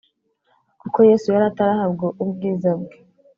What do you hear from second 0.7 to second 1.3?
kuko Yesu